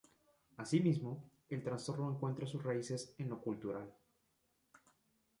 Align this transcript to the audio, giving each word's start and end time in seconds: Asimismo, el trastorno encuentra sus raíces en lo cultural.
Asimismo, 0.57 1.23
el 1.47 1.61
trastorno 1.63 2.09
encuentra 2.11 2.47
sus 2.47 2.63
raíces 2.63 3.13
en 3.19 3.29
lo 3.29 3.39
cultural. 3.39 3.93